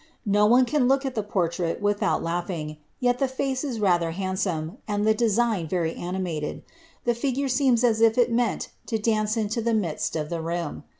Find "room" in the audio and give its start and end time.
10.41-10.85